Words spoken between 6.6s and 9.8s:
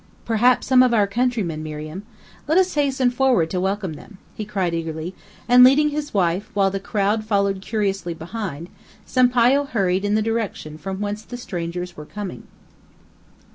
the crowd followed curiously behind, Sampayo